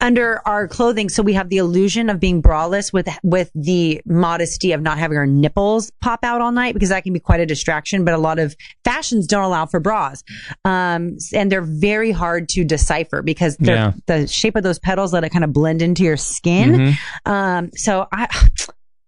[0.01, 4.73] under our clothing so we have the illusion of being braless with with the modesty
[4.73, 7.45] of not having our nipples pop out all night because that can be quite a
[7.45, 10.21] distraction but a lot of fashions don't allow for bras
[10.65, 13.93] um and they're very hard to decipher because Yeah.
[14.07, 17.31] the shape of those petals let it kind of blend into your skin Mm-hmm.
[17.31, 18.27] um so i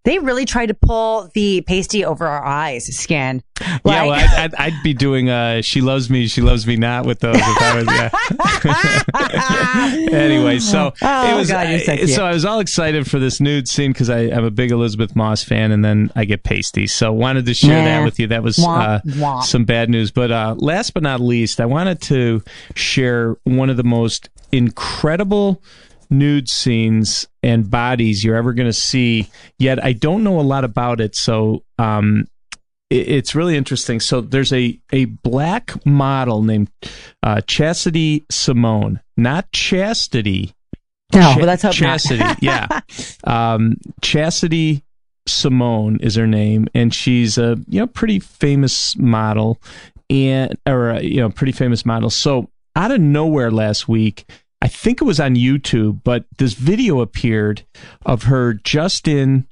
[0.06, 4.56] they really tried to pull the pasty over our eyes skin yeah, well, I'd, I'd,
[4.56, 7.38] I'd be doing uh, "She Loves Me, She Loves Me Not" with those.
[7.38, 8.10] If I was, yeah.
[10.12, 11.50] anyway, so Oh, it was.
[11.50, 14.52] God, so uh, so I was all excited for this nude scene because I'm a
[14.52, 16.86] big Elisabeth Moss fan, and then I get pasty.
[16.88, 17.86] So wanted to share Nah.
[17.86, 18.28] that with you.
[18.28, 19.44] That was Womp, uh, womp.
[19.44, 20.12] some bad news.
[20.12, 22.44] But uh, last but not least, I wanted to
[22.76, 25.62] share one of the most incredible
[26.10, 29.28] nude scenes and bodies you're ever going to see.
[29.60, 32.26] Yet I don't know a lot about it, so um,
[32.90, 34.00] it- it's really interesting.
[34.00, 36.70] So there's a a black model named
[37.24, 40.54] uh, Chastity Simone, not Chastity.
[41.14, 42.68] no well, let's hope Chastity, yeah.
[43.24, 44.84] Um, Chastity
[45.28, 49.60] Simone is her name, and she's a you know pretty famous model,
[50.10, 52.10] and or a, you know pretty famous model.
[52.10, 54.26] So out of nowhere last week,
[54.62, 57.64] I think it was on YouTube, but this video appeared
[58.06, 59.48] of her just in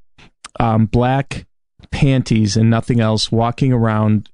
[0.59, 1.45] um, black
[1.91, 4.29] panties and nothing else, walking around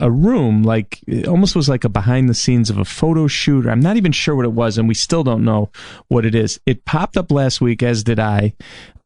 [0.00, 3.66] a room like it almost was like a behind the scenes of a photo shoot.
[3.66, 5.70] I'm not even sure what it was, and we still don't know
[6.08, 6.60] what it is.
[6.66, 8.54] It popped up last week, as did I,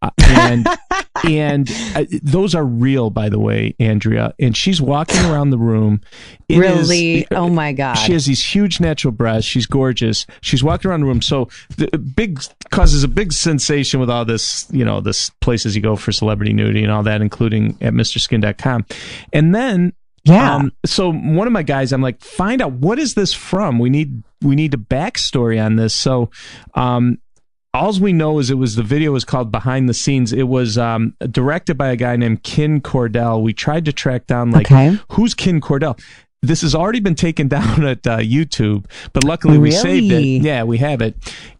[0.03, 0.67] uh, and
[1.25, 4.35] and uh, those are real, by the way, Andrea.
[4.39, 6.01] And she's walking around the room.
[6.49, 7.21] It really?
[7.21, 7.95] is- oh my god.
[7.95, 9.49] She has these huge natural breasts.
[9.49, 10.27] She's gorgeous.
[10.41, 11.23] She's walking around the room.
[11.23, 15.83] So the big causes a big sensation with all this, you know, this places you
[15.83, 18.87] go for celebrity nudity and all that, including at MrSkin.com.
[19.33, 19.93] And then
[20.25, 20.57] yeah.
[20.57, 23.79] um, so one of my guys, I'm like, find out what is this from?
[23.79, 25.95] We need we need a backstory on this.
[25.95, 26.31] So,
[26.75, 27.19] um,
[27.73, 30.33] all we know is it was the video was called Behind the Scenes.
[30.33, 33.43] It was um, directed by a guy named Kin Cordell.
[33.43, 34.99] We tried to track down like Okay.
[35.11, 36.01] who's Kin Cordell.
[36.43, 40.43] This has already been taken down at uh, YouTube, but luckily we saved it.
[40.43, 41.15] Yeah, we have it.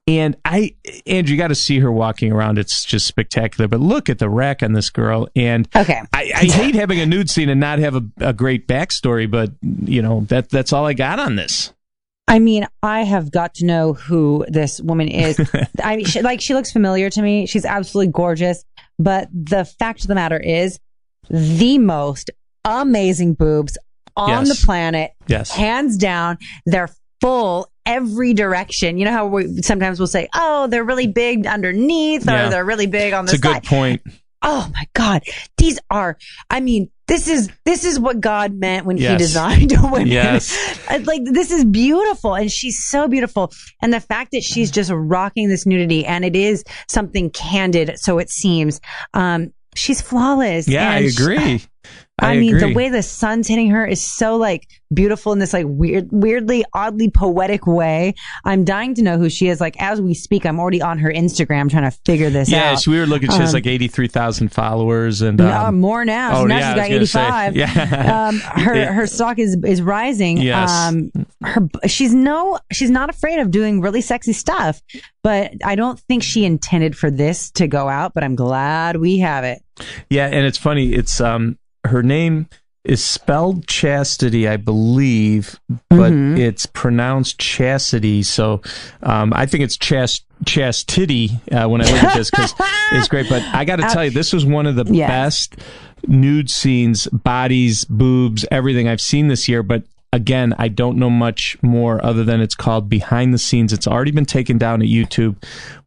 [0.07, 0.75] And I,
[1.07, 2.59] Andrew, you got to see her walking around.
[2.59, 3.69] It's just spectacular.
[3.69, 5.29] But look at the rack on this girl.
[5.37, 6.01] And Okay.
[6.13, 9.53] I, I hate having a nude scene and not have a, a great backstory, but
[9.63, 11.73] you know that that's all I got on this.
[12.31, 15.39] I mean, I have got to know who this woman is.
[15.83, 17.47] I mean, she, like she looks familiar to me.
[17.47, 18.65] She's absolutely gorgeous.
[18.99, 20.79] But the fact of the matter is,
[21.29, 22.31] the most
[22.65, 23.77] amazing boobs
[24.17, 24.61] on Yes.
[24.61, 25.51] the planet, Yes.
[25.51, 26.39] hands down.
[26.67, 26.89] They're
[27.21, 28.99] full every direction.
[28.99, 32.49] You know how we sometimes we'll say, "Oh, they're really big underneath," or Yeah.
[32.49, 34.03] "They're really big on the It's a side." good point.
[34.43, 35.23] Oh my God,
[35.59, 36.17] these are.
[36.49, 40.07] I mean, this is this is what God meant when He designed women.
[40.07, 40.57] Yes.
[41.05, 45.49] Like this is beautiful, and she's so beautiful, and the fact that she's just rocking
[45.49, 48.81] this nudity, and it is something candid, so it seems.
[49.15, 50.67] Um, she's flawless.
[50.69, 51.59] Yeah, I agree.
[51.59, 51.67] she-
[52.21, 52.37] agree.
[52.37, 55.67] I, mean, the way the sun's hitting her is so like beautiful in this like
[55.69, 58.15] weird, weirdly, oddly poetic way.
[58.45, 59.61] I'm dying to know who she is.
[59.61, 62.81] Like as we speak, I'm already on her Instagram trying to figure this Yeah, out.
[62.81, 63.31] so we were looking.
[63.31, 66.41] She has Um, like eighty three thousand followers, and No, um, more now.
[66.41, 67.21] oh, now yeah, I she's got gonna say.
[67.49, 67.57] 85.
[67.61, 68.29] Yeah.
[68.29, 70.39] um, her her stock is is rising.
[70.39, 70.71] Yes.
[70.71, 71.11] Um,
[71.43, 74.83] her she's no she's not afraid of doing really sexy stuff,
[75.23, 78.13] but I don't think she intended for this to go out.
[78.15, 79.63] But I'm glad we have it.
[80.11, 80.93] yeah, and it's funny.
[80.93, 82.47] It's um her name
[82.85, 86.39] is spelled chastity, I believe, but Mhm.
[86.39, 88.23] it's pronounced chastity.
[88.23, 88.63] So
[89.03, 92.55] um, I think it's chast chastity uh, when I look at this because
[92.93, 93.29] it's great.
[93.29, 95.09] But I got to tell you, this was one of the Yes.
[95.09, 95.57] best
[96.07, 99.63] nude scenes, bodies, boobs, everything I've seen this year.
[99.63, 103.75] But again, I don't know much more other than it's called Behind the Scenes.
[103.75, 105.37] It's already been taken down at YouTube.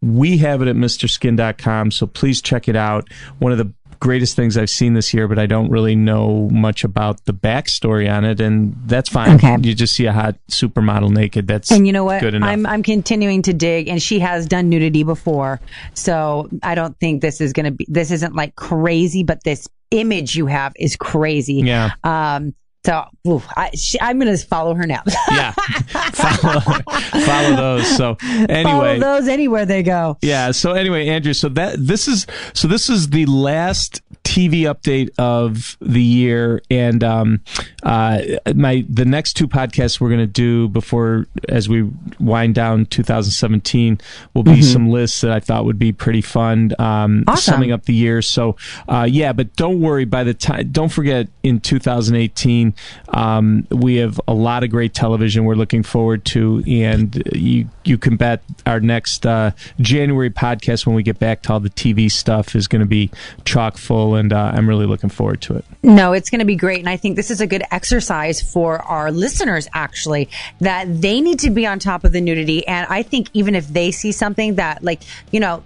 [0.02, 3.10] We have it at MrSkin.com, so please check it out.
[3.40, 6.84] One of the greatest things I've seen this year, but I don't really know much
[6.84, 9.36] about the backstory on it, and that's fine.
[9.36, 9.56] Okay.
[9.62, 11.48] You just see a hot supermodel naked.
[11.48, 12.20] That's And you know what?
[12.20, 12.50] Good enough.
[12.50, 15.62] I'm I'm continuing to dig, and she has done nudity before,
[15.94, 17.86] so I don't think this is gonna be.
[17.88, 21.62] This isn't like crazy, but this image you have is crazy.
[21.64, 22.54] yeah, Um.
[22.86, 25.04] So ooh, I, she, I'm gonna follow her now.
[25.32, 25.52] yeah.
[26.14, 27.88] follow, follow those.
[27.96, 30.18] So follow anyway, those anywhere they go.
[30.22, 30.52] Yeah.
[30.52, 31.34] So anyway, Andrew.
[31.34, 37.04] So that this is so this is the last TV update of the year, and
[37.04, 37.42] um,
[37.84, 38.20] uh,
[38.56, 44.00] my the next two podcasts we're going to do before as we wind down 2017
[44.34, 46.72] will be some lists that I thought would be pretty fun.
[46.80, 47.54] Um, Awesome.
[47.54, 48.22] Summing up the year.
[48.22, 48.56] So
[48.88, 50.06] uh, yeah, but don't worry.
[50.06, 52.74] By the time, don't forget in 2018,
[53.10, 57.98] um, we have a lot of great television we're looking forward to, and you you
[57.98, 62.10] can bet our next uh, January podcast when we get back to all the TV
[62.12, 63.12] stuff is going to be
[63.46, 65.66] chock full, and uh, I'm really looking forward to it.
[65.84, 66.80] No, it's going to be great.
[66.80, 70.30] And I think this is a good exercise for our listeners, actually,
[70.62, 72.66] that they need to be on top of the nudity.
[72.68, 75.64] And I think even if they see something that, like, you know,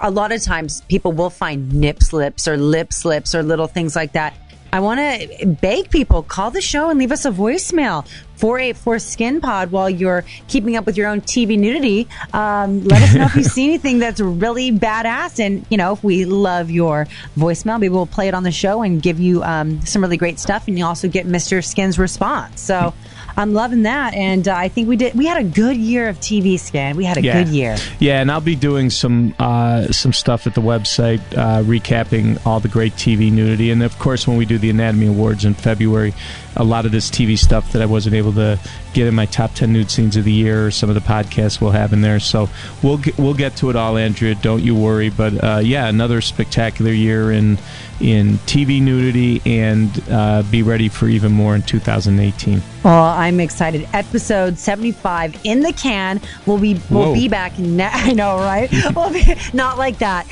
[0.00, 3.96] a lot of times people will find nip slips or lip slips or little things
[3.96, 4.34] like that.
[4.72, 8.06] I want to beg people call the show and leave us a voicemail
[8.40, 12.08] 484 Skin Pod while you're keeping up with your own TV nudity.
[12.32, 15.38] Um, let us know if you see anything that's really badass.
[15.38, 18.82] And, you know, if we love your voicemail, maybe we'll play it on the show
[18.82, 20.66] and give you um, some really great stuff.
[20.68, 21.62] And you also get Mr.
[21.62, 22.62] Skin's response.
[22.62, 22.94] So
[23.36, 24.14] I'm loving that.
[24.14, 26.96] And uh, I think we did, we had a good year of TV Skin.
[26.96, 27.76] We had a good year.
[27.98, 32.60] Yeah, and I'll be doing some uh, some stuff at the website, uh, recapping all
[32.60, 36.14] the great TV nudity, and of course, when we do the Anatomy Awards in February,
[36.56, 38.58] a lot of this TV stuff that I wasn't able to
[38.92, 41.60] get in my top ten nude scenes of the year, or some of the podcasts
[41.60, 42.20] we'll have in there.
[42.20, 42.48] So
[42.82, 44.34] we'll get, we'll get to it all, Andrea.
[44.34, 45.10] Don't you worry.
[45.10, 47.58] But uh, yeah, another spectacular year in
[48.00, 52.62] in TV nudity, and uh, be ready for even more in 2018.
[52.82, 53.86] Well, I'm excited.
[53.92, 56.20] Episode 75 in the can.
[56.46, 57.14] We'll be we'll Whoa.
[57.14, 57.58] be back.
[57.58, 58.70] Ne- I know, right?
[58.96, 60.26] we'll be not like that.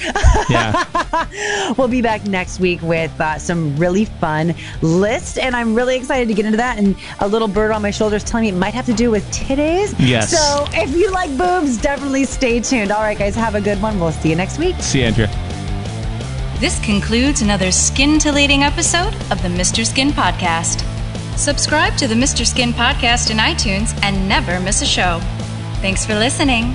[0.48, 1.74] Yeah.
[1.78, 6.07] we'll be back next week with uh, some really fun lists, and I'm really excited
[6.08, 6.78] to get into that.
[6.78, 9.10] And a little bird on my shoulder is telling me it might have to do
[9.10, 9.94] with titties.
[9.98, 10.30] Yes.
[10.30, 12.90] So if you like boobs, definitely stay tuned.
[12.90, 14.00] All right, guys, have a good one.
[14.00, 14.76] We'll see you next week.
[14.80, 15.28] See you, Andrea.
[16.58, 19.86] This concludes another scintillating episode of the Mr.
[19.86, 20.82] Skin Podcast.
[21.38, 22.44] Subscribe to the Mr.
[22.44, 25.20] Skin Podcast in iTunes and never miss a show.
[25.80, 26.74] Thanks for listening.